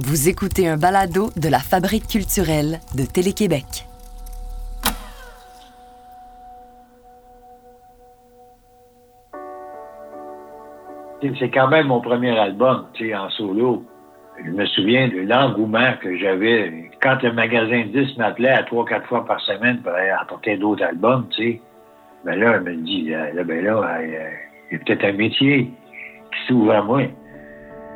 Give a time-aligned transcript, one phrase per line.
[0.00, 3.86] Vous écoutez un balado de la Fabrique culturelle de Télé-Québec.
[11.38, 13.84] C'est quand même mon premier album, tu en solo.
[14.44, 19.06] Je me souviens de l'engouement que j'avais quand le magasin 10 m'appelait à trois, quatre
[19.06, 21.60] fois par semaine pour apporter d'autres albums, tu sais.
[22.24, 25.70] Ben là, elle me dit, ben là, il y a peut-être un métier
[26.32, 27.02] qui s'ouvre à moi.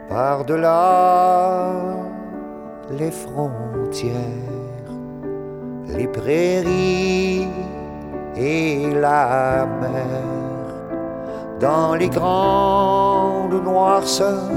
[0.08, 1.70] Par-delà
[2.90, 4.14] les frontières,
[5.86, 7.46] les prairies
[8.34, 10.24] et la mer,
[11.60, 14.48] dans les grandes noirceurs,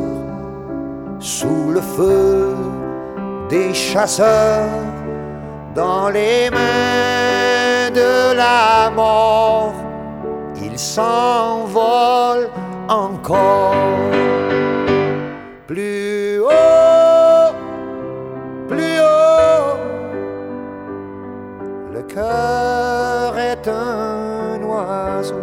[1.20, 2.56] sous le feu
[3.50, 4.70] des chasseurs,
[5.76, 9.74] dans les mains de la mort,
[10.62, 12.50] ils s'envolent
[12.88, 14.01] encore
[15.72, 17.56] plus haut,
[18.68, 19.78] plus haut.
[21.94, 25.40] Le cœur est un oiseau.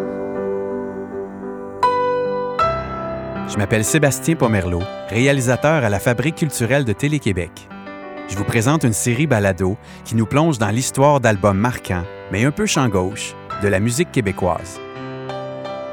[3.48, 7.66] Je m'appelle Sébastien Pomerleau, réalisateur à la Fabrique culturelle de Télé-Québec.
[8.28, 12.50] Je vous présente une série balado qui nous plonge dans l'histoire d'albums marquants, mais un
[12.50, 14.78] peu champ gauche, de la musique québécoise.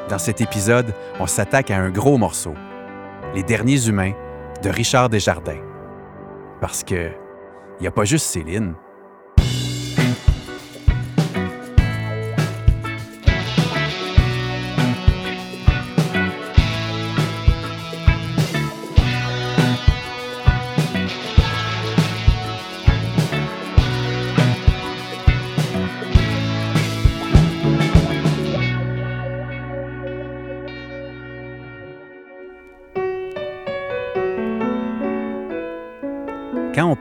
[0.10, 2.54] Dans cet épisode, on s'attaque à un gros morceau,
[3.34, 4.12] Les Derniers Humains
[4.62, 5.62] de Richard Desjardins.
[6.62, 7.12] Parce que
[7.80, 8.76] il n'y a pas juste Céline,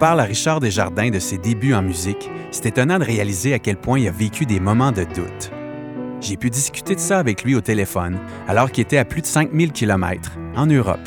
[0.05, 3.79] parle à Richard Desjardins de ses débuts en musique, c'est étonnant de réaliser à quel
[3.79, 5.51] point il a vécu des moments de doute.
[6.21, 9.27] J'ai pu discuter de ça avec lui au téléphone, alors qu'il était à plus de
[9.27, 11.01] 5000 km, en Europe.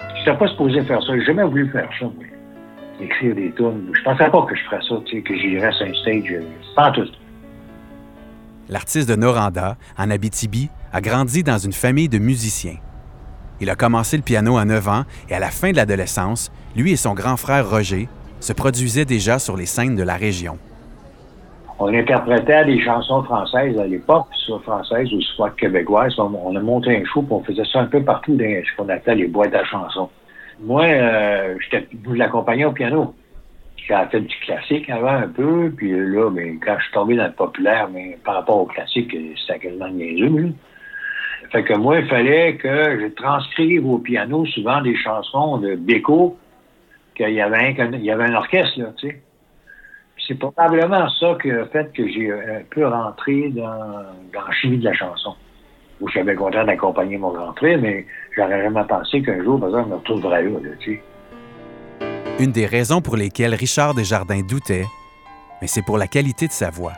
[0.00, 1.14] Je n'étais pas supposé faire ça.
[1.16, 2.24] J'ai jamais voulu faire ça, moi.
[3.00, 3.90] Écrire des tunes.
[3.90, 6.32] Je pensais pas que je ferais ça, tu sais, que j'irais sur un stage.
[6.32, 6.42] euh,
[6.76, 7.08] Pas tout.
[8.68, 12.76] L'artiste de Noranda, en Abitibi, a grandi dans une famille de musiciens.
[13.62, 16.92] Il a commencé le piano à 9 ans et à la fin de l'adolescence, lui
[16.92, 18.08] et son grand frère Roger
[18.42, 20.58] se produisaient déjà sur les scènes de la région.
[21.78, 26.18] On interprétait des chansons françaises à l'époque, soit françaises ou soit québécoises.
[26.18, 28.88] On, a monté un show, puis on faisait ça un peu partout dans ce qu'on
[28.88, 30.10] appelait les boîtes à chansons.
[30.60, 31.54] Moi, euh,
[32.04, 33.14] vous l'accompagnais au piano.
[33.76, 37.26] J'ai fait du classique avant un peu, puis là, mais quand je suis tombé dans
[37.26, 40.38] le populaire, mais par rapport au classique, c'était quasiment niaiseux.
[40.38, 40.48] là.
[41.50, 46.38] Fait que moi, il fallait que je transcrive au piano souvent des chansons de Beko,
[47.14, 49.22] qu'il y avait un, il y avait un orchestre, là, tu sais.
[50.28, 54.78] C'est probablement ça qui a fait que j'ai un peu rentré dans, dans la chimie
[54.78, 55.34] de la chanson.
[56.00, 58.06] Où je suis bien content d'accompagner mon rentrée, mais
[58.36, 61.02] j'aurais jamais pensé qu'un jour, par exemple, je me retrouverais là, là, tu sais.
[62.38, 64.86] Une des raisons pour lesquelles Richard Desjardins doutait,
[65.60, 66.94] mais c'est pour la qualité de sa voix.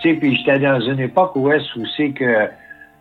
[0.00, 2.48] Tu sais, puis j'étais dans une époque où est-ce c'est que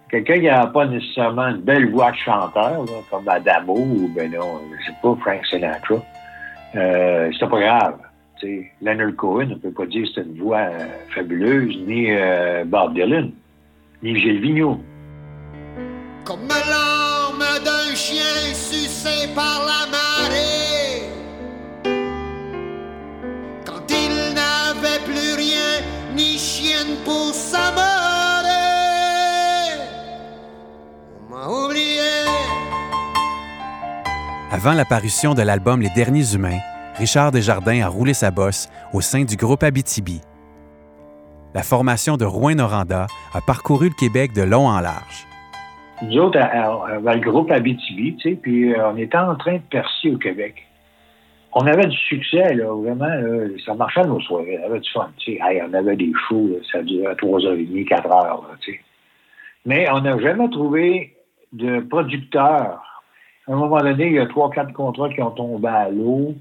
[0.09, 4.61] quelqu'un qui n'avait pas nécessairement une belle voix de chanteur, comme Adamo ou, ben non,
[4.79, 5.95] je sais pas, Frank Sinatra,
[6.75, 7.97] euh, c'était pas grave.
[8.39, 12.11] Tu sais, Leonard Cohen, on peut pas dire que c'était une voix euh, fabuleuse, ni
[12.11, 13.31] euh, Bob Dylan,
[14.01, 14.79] ni Gilles Vigneault.
[16.25, 19.98] Comme l'arme d'un chien sucé par la marée.
[34.61, 36.59] Avant l'apparition de l'album Les Derniers Humains,
[36.97, 40.19] Richard Desjardins a roulé sa bosse au sein du groupe Abitibi.
[41.55, 45.25] La formation de Rouen-Noranda a parcouru le Québec de long en large.
[46.01, 50.55] Nous autres, le groupe Abitibi, puis euh, on était en train de percer au Québec.
[51.53, 53.15] On avait du succès, vraiment,
[53.65, 55.09] ça marchait nos soirées, on avait du fun,
[55.69, 58.79] on avait des shows, ça durait 3h30, 4 heures, là, tu sais.
[59.65, 61.15] Mais on n'a jamais trouvé
[61.53, 62.88] de producteur.
[63.49, 66.35] À un moment donné, il y a trois, quatre contrats qui ont tombé à l'eau.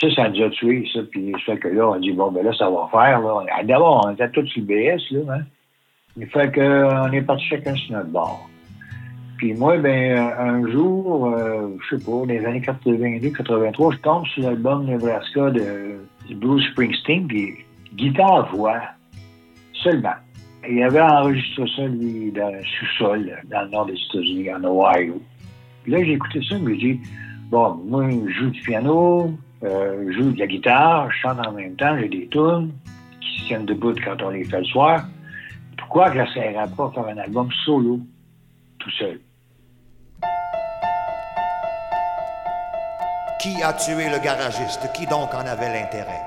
[0.00, 1.00] Ça, ça nous a tués, ça.
[1.08, 3.22] Puis ça fait que là, on dit, bon, ben là, ça va faire.
[3.54, 5.42] Ah, D'abord, on était tous sur BS, là, hein.
[6.16, 8.48] Il fait qu'on est parti chacun sur notre bord.
[9.38, 13.98] Puis moi, ben, un jour, euh, je sais pas, dans les années 82, 83, je
[13.98, 16.00] tombe sur l'album Nebraska de,
[16.34, 17.54] Bruce Springsteen, puis
[17.94, 18.80] guitare-voix,
[19.72, 20.14] seulement.
[20.68, 25.20] Il avait enregistré ça, lui, dans le sous-sol, dans le nord des États-Unis, en Ohio.
[25.82, 27.00] Puis là, j'ai écouté ça, je me dis,
[27.52, 29.30] Bon, moi, je joue du piano,
[29.62, 32.72] euh, je joue de la guitare, je chante en même temps, j'ai des tunes
[33.20, 35.04] qui se tiennent debout quand on les fait le soir.
[35.76, 38.00] Pourquoi que j'essaierais pas de faire un album solo,
[38.78, 39.20] tout seul?
[43.38, 44.90] Qui a tué le garagiste?
[44.94, 46.22] Qui donc en avait l'intérêt?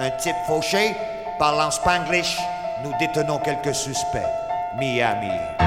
[0.00, 0.94] Un type fauché,
[1.38, 2.36] parlant spanglish,
[2.84, 4.18] nous détenons quelques suspects.
[4.78, 5.57] Miami.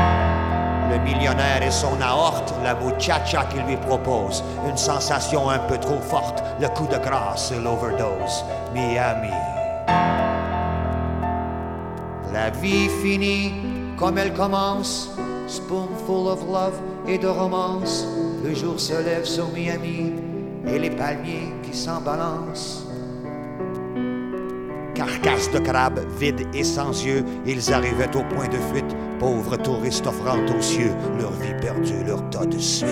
[0.91, 4.43] Le millionnaire et son aorte, la muchacha qu'il lui propose.
[4.67, 8.43] Une sensation un peu trop forte, le coup de grâce et l'overdose.
[8.73, 9.31] Miami.
[12.33, 13.53] La vie finit
[13.97, 15.09] comme elle commence,
[15.47, 18.05] spoonful of love et de romance.
[18.43, 20.11] Le jour se lève sur Miami
[20.67, 22.85] et les palmiers qui s'en balancent.
[24.93, 30.07] Carcasse de crabe, vide et sans yeux, ils arrivaient au point de fuite, pauvres touristes
[30.07, 32.89] offrant aux cieux leur vie perdue, leur tas de suif.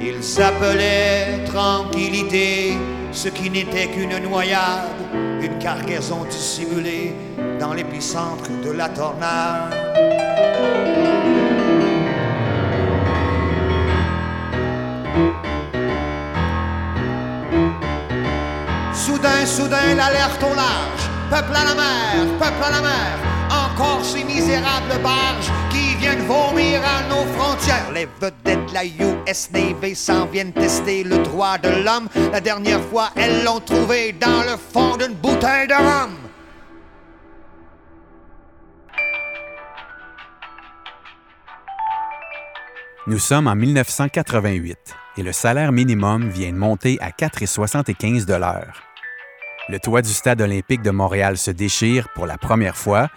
[0.00, 2.74] Ils s'appelaient tranquillité,
[3.10, 5.00] ce qui n'était qu'une noyade,
[5.42, 7.16] une cargaison dissimulée
[7.58, 9.74] dans l'épicentre de la tornade.
[18.94, 21.04] Soudain, soudain, l'alerte au large.
[21.28, 23.37] Peuple à la mer, peuple à la mer.
[23.78, 27.92] Encore ces misérables barges qui viennent vomir à nos frontières.
[27.92, 32.08] Les vedettes de la US Navy s'en viennent tester le droit de l'homme.
[32.32, 36.10] La dernière fois, elles l'ont trouvé dans le fond d'une bouteille de rhum.
[43.06, 44.76] Nous sommes en 1988
[45.18, 48.82] et le salaire minimum vient de monter à 4,75 de l'heure.
[49.68, 53.08] Le toit du stade olympique de Montréal se déchire pour la première fois,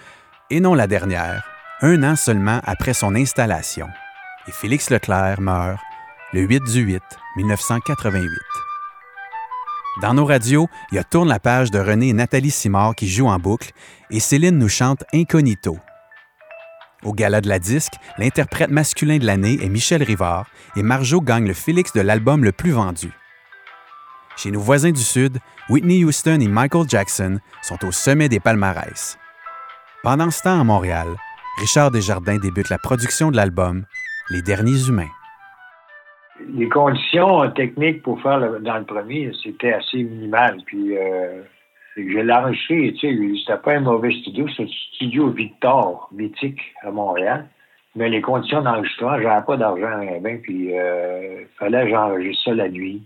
[0.52, 1.44] et non la dernière,
[1.82, 3.88] un an seulement après son installation.
[4.48, 5.80] Et Félix Leclerc meurt
[6.34, 7.02] le 8 du 8
[7.38, 8.30] 1988.
[10.02, 13.30] Dans nos radios, il y Tourne la page de René et Nathalie Simard qui jouent
[13.30, 13.72] en boucle
[14.10, 15.78] et Céline nous chante Incognito.
[17.04, 21.48] Au gala de la disque, l'interprète masculin de l'année est Michel Rivard et Marjo gagne
[21.48, 23.12] le Félix de l'album le plus vendu.
[24.36, 25.40] Chez nos voisins du Sud,
[25.70, 29.18] Whitney Houston et Michael Jackson sont au sommet des palmarès.
[30.04, 31.10] Pendant ce temps à Montréal,
[31.60, 33.84] Richard Desjardins débute la production de l'album
[34.32, 35.12] Les Derniers Humains.
[36.56, 40.58] Les conditions techniques pour faire dans le premier, c'était assez minimal.
[40.66, 41.44] Puis euh,
[41.96, 46.62] je l'ai enregistré, tu sais, c'était pas un mauvais studio, c'est un studio Victor, mythique
[46.82, 47.48] à Montréal.
[47.96, 52.70] Mais les conditions d'enregistrement, j'avais pas d'argent bien, puis euh, fallait que j'enregistre ça la
[52.70, 53.04] nuit.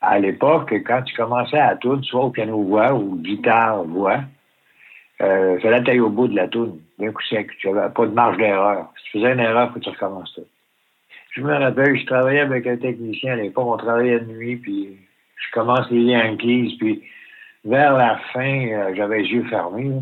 [0.00, 4.20] À l'époque, quand tu commençais à tourner, soit au piano-voix ou guitare-voix,
[5.20, 7.50] euh, fallait aller au bout de la tourne, d'un coup sec.
[7.58, 8.92] Tu n'avais pas de marge d'erreur.
[8.96, 10.42] Si tu faisais une erreur, faut que tu recommences ça.
[11.32, 14.96] Je me rappelle, je travaillais avec un technicien à l'époque, on travaillait de nuit, puis
[15.36, 17.02] je commence les Yankees, puis
[17.64, 19.92] vers la fin, euh, j'avais les yeux fermés.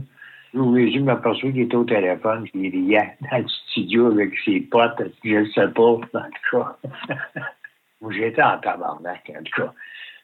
[0.55, 4.31] J'ouvre les yeux, m'aperçois qu'il était au téléphone, puis il riait dans le studio avec
[4.45, 6.09] ses potes, je ne sais pas, en tout
[6.53, 6.77] cas.
[8.11, 9.73] J'étais en tabarnak, en tout cas.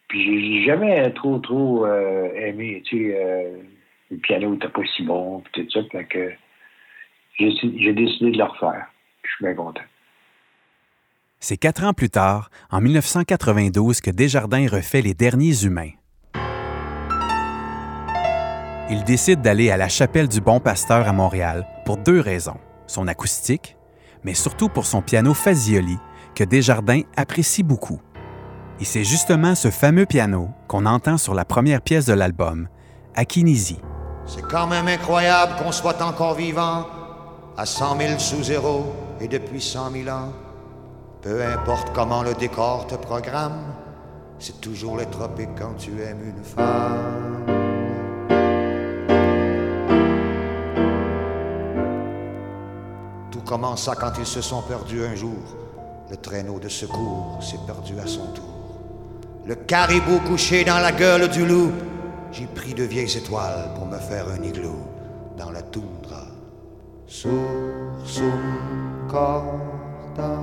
[0.08, 3.56] Puis j'ai jamais trop, trop euh, aimé, tu sais, euh,
[4.14, 6.38] le piano n'était pas si bon, puis tout ça, fait
[7.36, 8.86] j'ai décidé de le refaire.
[9.22, 9.82] Je suis bien content.
[11.40, 15.90] C'est quatre ans plus tard, en 1992, que Desjardins refait Les Derniers Humains.
[18.90, 22.58] Il décide d'aller à la chapelle du Bon Pasteur à Montréal pour deux raisons.
[22.86, 23.76] Son acoustique,
[24.22, 25.98] mais surtout pour son piano Fazioli,
[26.34, 28.00] que Desjardins apprécie beaucoup.
[28.80, 32.68] Et c'est justement ce fameux piano qu'on entend sur la première pièce de l'album,
[33.14, 33.78] Akinisi.
[34.26, 36.86] C'est quand même incroyable qu'on soit encore vivant
[37.56, 40.32] à 100 000 sous zéro et depuis 100 000 ans.
[41.22, 43.74] Peu importe comment le décor te programme,
[44.38, 47.46] c'est toujours les tropiques quand tu aimes une femme.
[53.30, 55.38] Tout commença quand ils se sont perdus un jour.
[56.10, 58.44] Le traîneau de secours s'est perdu à son tour.
[59.46, 61.72] Le caribou couché dans la gueule du loup.
[62.36, 64.88] J'ai pris de vieilles étoiles pour me faire un igloo
[65.38, 66.26] dans la toundra.
[67.06, 67.38] Sursum
[69.08, 70.40] corda.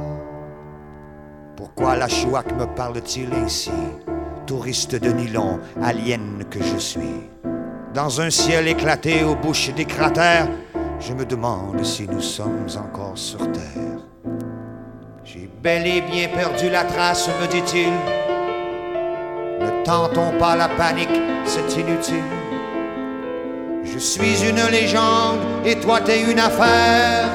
[1.58, 3.72] Pourquoi la chouac me parle-t-il ainsi
[4.46, 7.28] Touriste de nylon, alien que je suis?
[7.94, 10.48] Dans un ciel éclaté aux bouches des cratères,
[11.02, 14.00] je me demande si nous sommes encore sur Terre.
[15.26, 18.31] J'ai bel et bien perdu la trace, me dit-il.
[19.84, 21.10] Tentons pas la panique,
[21.44, 22.24] c'est inutile.
[23.84, 27.28] Je suis une légende et toi t'es une affaire.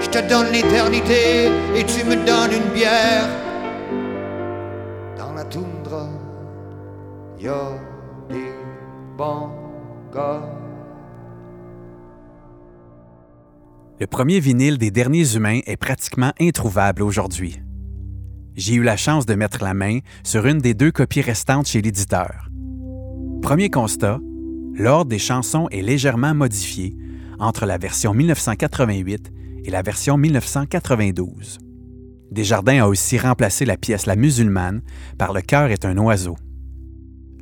[0.00, 3.28] Je te donne l'éternité et tu me donnes une bière.
[5.16, 6.08] Dans la toundra,
[7.38, 7.48] y
[8.28, 8.52] des
[9.16, 9.50] bons
[10.14, 10.42] gars.
[13.98, 17.60] Le premier vinyle des derniers humains est pratiquement introuvable aujourd'hui.
[18.56, 21.80] J'ai eu la chance de mettre la main sur une des deux copies restantes chez
[21.80, 22.48] l'éditeur.
[23.42, 24.18] Premier constat,
[24.74, 26.96] l'ordre des chansons est légèrement modifié
[27.38, 29.32] entre la version 1988
[29.64, 31.58] et la version 1992.
[32.30, 34.82] Desjardins a aussi remplacé la pièce La musulmane
[35.18, 36.36] par Le cœur est un oiseau.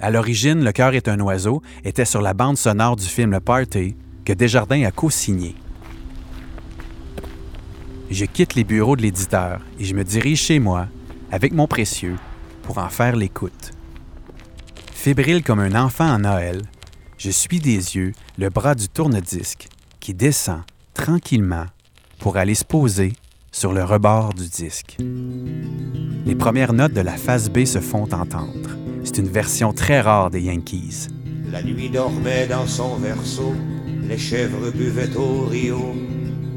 [0.00, 3.40] À l'origine, Le cœur est un oiseau était sur la bande sonore du film Le
[3.40, 5.54] Party que Desjardins a co-signé.
[8.10, 10.88] Je quitte les bureaux de l'éditeur et je me dirige chez moi
[11.30, 12.16] avec mon précieux
[12.62, 13.73] pour en faire l'écoute.
[14.92, 16.62] Fébrile comme un enfant en Noël,
[17.16, 19.68] je suis des yeux le bras du tourne-disque
[20.00, 20.62] qui descend
[20.94, 21.66] tranquillement
[22.18, 23.12] pour aller se poser
[23.52, 24.97] sur le rebord du disque.
[26.26, 28.70] Les premières notes de la phase B se font entendre.
[29.04, 31.08] C'est une version très rare des Yankees.
[31.50, 33.54] La nuit dormait dans son berceau,
[34.06, 35.94] les chèvres buvaient au rio.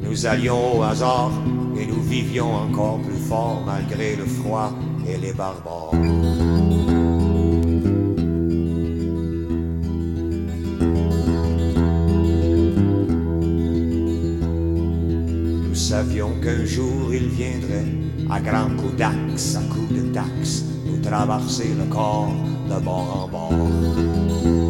[0.01, 1.31] Nous allions au hasard
[1.79, 4.71] et nous vivions encore plus fort malgré le froid
[5.07, 5.93] et les barbares.
[15.63, 17.85] Nous savions qu'un jour il viendrait,
[18.29, 22.33] à grands coups d'axe, à coups de taxe, nous traverser le corps
[22.69, 24.60] de bord en bord.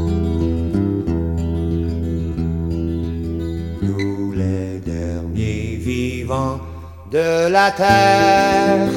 [7.12, 8.88] De la terre.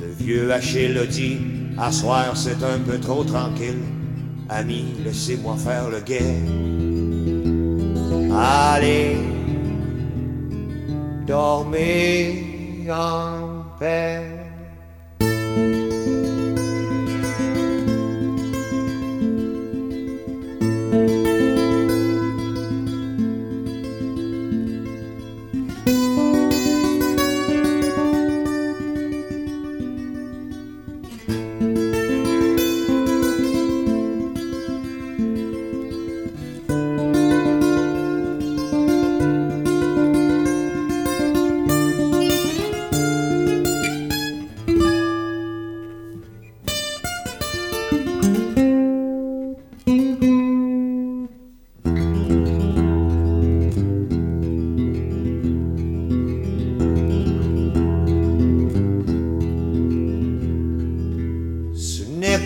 [0.00, 1.36] Le vieux Achille le dit,
[1.76, 3.82] à c'est un peu trop tranquille.
[4.48, 6.42] Ami, laissez-moi faire le guet.
[8.36, 9.16] Allez,
[11.26, 14.33] dormez en paix.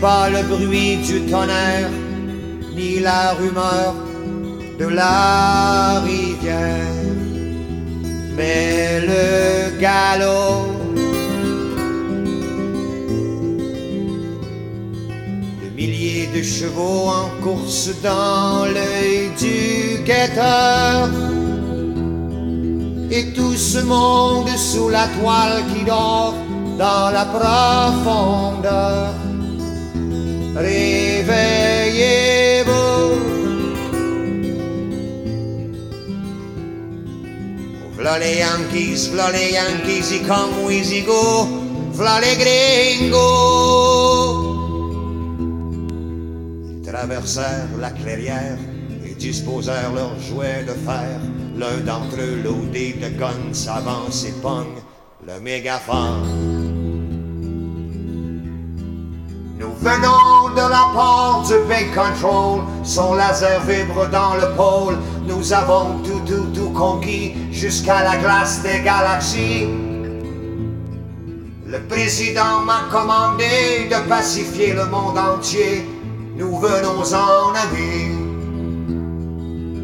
[0.01, 1.91] Pas le bruit du tonnerre,
[2.77, 3.95] ni la rumeur
[4.79, 6.85] de la rivière,
[8.37, 10.67] mais le galop
[15.63, 21.09] de milliers de chevaux en course dans l'œil du guetteur.
[23.11, 26.35] Et tout ce monde sous la toile qui dort
[26.79, 29.28] dans la profondeur.
[38.19, 40.51] V'là les Yankees, v'là les Yankees, ils come
[41.07, 41.47] go,
[42.21, 42.37] les
[43.07, 43.19] gringos.
[46.69, 48.59] Ils traversèrent la clairière
[49.07, 51.21] et disposèrent leurs jouets de fer.
[51.57, 54.83] L'un d'entre eux, loadé de guns, s'avance et pogne
[55.25, 56.59] le mégaphone.
[59.61, 64.99] Nous venons de la porte du Big Control, son laser vibre dans le pôle.
[65.29, 66.47] Nous avons tout, tout
[66.79, 69.67] conquis jusqu'à la glace des galaxies.
[71.67, 75.85] Le président m'a commandé de pacifier le monde entier.
[76.37, 78.29] Nous venons en avis.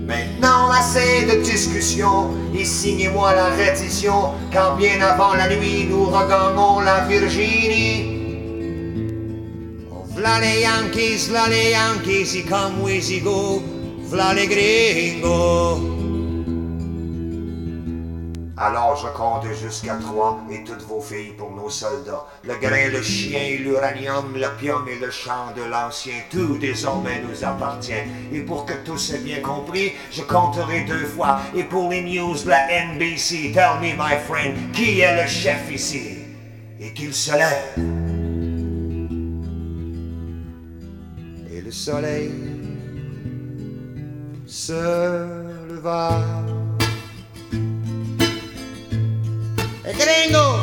[0.06, 6.80] Maintenant, assez de discussions et signez-moi la reddition quand bien avant la nuit nous regagnons
[6.80, 8.04] la Virginie.
[9.90, 13.62] Oh, Yankees, v'là Yankees, ils come ils go,
[14.10, 15.20] v'là les.
[18.56, 22.24] Alors je compte jusqu'à trois et toutes vos filles pour nos soldats.
[22.44, 27.92] Le grain, le chien, l'uranium, l'opium et le chant de l'ancien, tout désormais nous appartient.
[28.32, 31.40] Et pour que tous aient bien compris, je compterai deux fois.
[31.54, 36.18] Et pour les news la NBC, tell me my friend, qui est le chef ici?
[36.78, 38.04] Et qu'il se lève.
[41.74, 42.30] soleil
[44.46, 44.72] se
[45.68, 46.53] leva.
[49.92, 50.60] Gringo,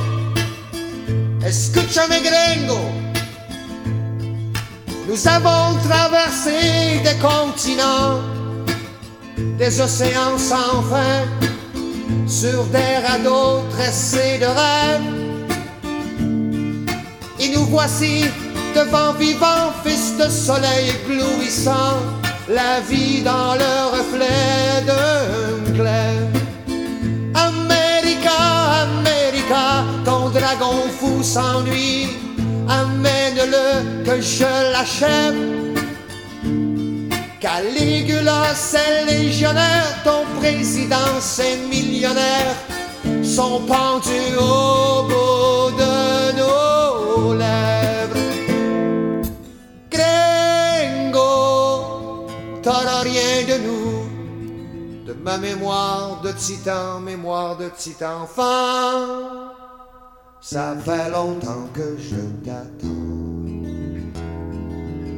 [1.45, 2.79] escúchame gringo,
[5.07, 8.21] nous avons traversé des continents,
[9.57, 11.25] des océans sans fin,
[12.27, 15.01] sur des radeaux tressés de rêves.
[17.39, 18.25] Et nous voici
[18.75, 21.97] devant vivant fils de soleil éblouissant,
[22.47, 26.40] la vie dans le reflet d'un clair.
[30.05, 32.07] Ton dragon fou s'ennuie,
[32.69, 35.35] amène-le que je l'achève.
[37.41, 42.55] Caligula, c'est légionnaire, ton président, c'est millionnaire,
[43.23, 48.15] sont pendus au bout de nos lèvres.
[49.91, 51.25] Gringo,
[52.63, 53.60] t'auras rien de
[55.37, 59.51] mémoire de titan, mémoire de titan enfant.
[60.41, 62.87] Ça fait longtemps que je t'attends.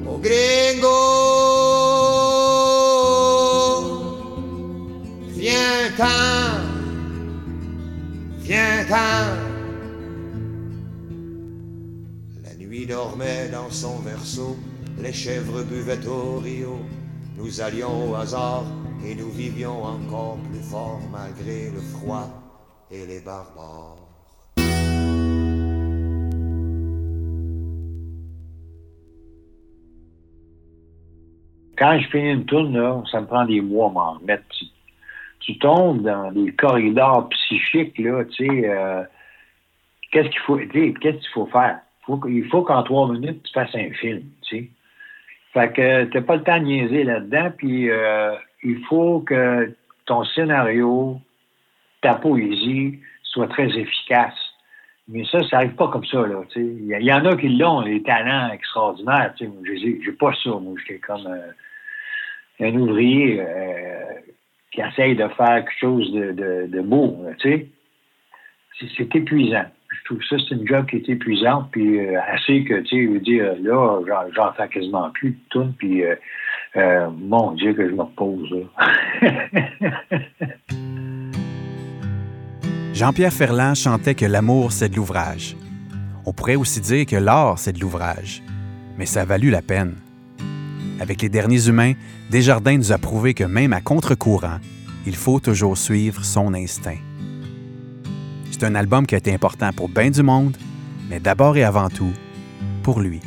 [0.07, 0.87] Oh gringo,
[5.29, 6.05] viens-t'en,
[8.39, 8.95] viens-t'en.
[12.43, 14.57] La nuit dormait dans son berceau,
[14.99, 16.77] les chèvres buvaient au rio.
[17.37, 18.65] Nous allions au hasard
[19.05, 22.27] et nous vivions encore plus fort malgré le froid
[22.89, 23.97] et les barbares.
[31.77, 34.43] Quand je finis une tourne, ça me prend des mois à m'en remettre.
[35.39, 38.69] Tu, tombes dans des corridors psychiques, là, tu sais.
[38.69, 39.03] euh,
[40.11, 41.79] qu'est-ce qu'il faut, qu'est-ce qu'il faut faire?
[42.27, 44.69] Il faut qu'en trois minutes, tu fasses un film, tu sais.
[45.53, 49.73] Fait que t'as pas le temps de niaiser là-dedans, puis euh, il faut que
[50.05, 51.19] ton scénario,
[52.01, 54.35] ta poésie soit très efficace.
[55.09, 56.23] Mais ça, ça arrive pas comme ça.
[56.55, 59.51] Il y, en a qui l'ont, les talents extraordinaires, tu sais.
[59.51, 60.75] Moi, j'ai- pas ça, moi.
[60.79, 61.51] J'étais comme euh,
[62.61, 64.13] un ouvrier euh,
[64.71, 67.25] qui essaye de faire quelque chose de, beau.
[67.41, 67.67] C'est-
[69.15, 69.65] épuisant.
[69.91, 73.03] Je trouve ça, c'est une job qui est épuisante, puis euh, assez que, tu sais,
[73.03, 76.03] je veux dire, là, j'en- j'en fais quasiment plus de tout, puis
[76.75, 78.65] euh, mon Dieu, que je me repose.
[82.93, 85.55] Jean-Pierre Ferland chantait que l'amour, c'est de l'ouvrage.
[86.25, 88.41] On pourrait aussi dire que l'art, c'est de l'ouvrage.
[88.97, 89.95] Mais ça a valu la peine.
[90.99, 91.93] Avec les derniers humains,
[92.29, 94.59] Desjardins nous a prouvé que même à contre-courant,
[95.05, 96.99] il faut toujours suivre son instinct.
[98.51, 100.55] C'est un album qui a été important pour bien du monde,
[101.09, 102.13] mais d'abord et avant tout,
[102.83, 103.19] pour lui.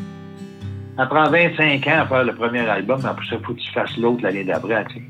[0.97, 3.71] Ça prend 25 ans à faire le premier album, mais après ça, faut que tu
[3.73, 5.03] fasses l'autre l'année d'après, tu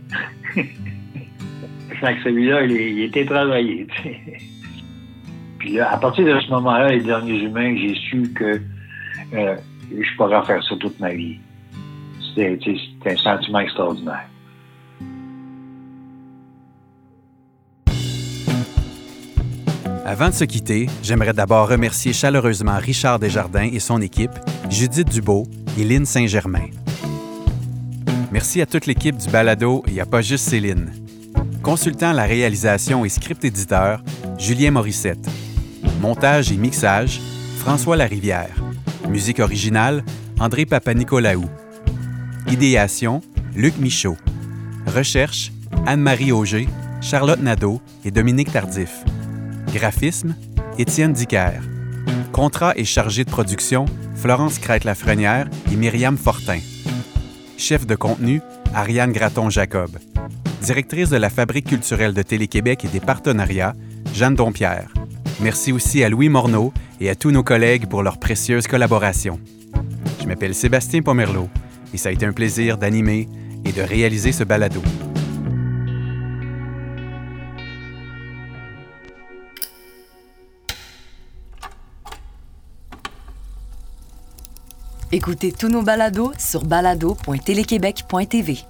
[0.54, 0.64] sais.
[2.14, 4.20] que celui-là, il, était travaillé, tu sais.
[5.58, 8.60] Puis là, à partir de ce moment-là, les derniers humains, j'ai su que
[9.34, 9.56] euh,
[9.90, 11.38] je pourrais faire ça toute ma vie.
[12.34, 14.26] C'était un sentiment extraordinaire.
[20.08, 24.30] Avant de se quitter, j'aimerais d'abord remercier chaleureusement Richard Desjardins et son équipe,
[24.70, 26.66] Judith Dubeau et Lynne Saint-Germain.
[28.30, 30.92] Merci à toute l'équipe du balado n'y a pas juste Céline.
[31.60, 34.00] Consultant à la réalisation et script éditeur,
[34.38, 35.28] Julien Morissette.
[36.00, 37.20] Montage et mixage,
[37.58, 38.54] François Larivière.
[39.08, 40.04] Musique originale,
[40.38, 41.46] André Papanicolaou.
[42.46, 43.22] Idéation,
[43.56, 44.16] Luc Michaud.
[44.86, 45.50] Recherche,
[45.84, 46.68] Anne-Marie Auger,
[47.00, 49.02] Charlotte Nadeau et Dominique Tardif.
[49.76, 50.34] Graphisme,
[50.78, 51.60] Étienne Dicker.
[52.32, 53.84] Contrat et chargé de production,
[54.14, 56.60] Florence Crête-Lafrenière et Myriam Fortin.
[57.58, 58.40] Chef de contenu,
[58.74, 59.90] Ariane Graton-Jacob.
[60.62, 63.74] Directrice de la Fabrique culturelle de Télé-Québec et des partenariats,
[64.14, 64.94] Jeanne Dompierre.
[65.40, 69.38] Merci aussi à Louis Morneau et à tous nos collègues pour leur précieuse collaboration.
[70.22, 71.50] Je m'appelle Sébastien Pomerleau
[71.92, 73.28] et ça a été un plaisir d'animer
[73.66, 74.80] et de réaliser ce balado.
[85.16, 88.66] Écoutez tous nos balados sur balado.téléquébec.tv.